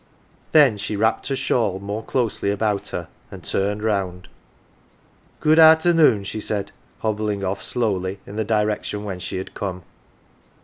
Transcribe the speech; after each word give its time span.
Then 0.51 0.79
she 0.79 0.95
wrapped 0.95 1.27
her 1.27 1.35
shawl 1.35 1.77
more 1.79 2.03
closely 2.03 2.49
about 2.49 2.87
her, 2.87 3.07
and 3.29 3.43
turned 3.43 3.83
round." 3.83 4.29
Good 5.41 5.59
arternoon!" 5.59 6.23
she 6.25 6.41
said, 6.41 6.71
hobbling 7.01 7.45
off 7.45 7.61
slowly 7.61 8.17
in 8.25 8.35
the 8.35 8.43
direction 8.43 9.03
whence 9.03 9.21
she 9.21 9.37
had 9.37 9.53
come. 9.53 9.83